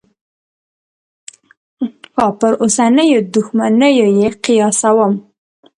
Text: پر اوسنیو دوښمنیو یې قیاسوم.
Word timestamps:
پر 2.39 2.51
اوسنیو 2.63 3.21
دوښمنیو 3.33 4.07
یې 4.19 4.29
قیاسوم. 4.43 5.13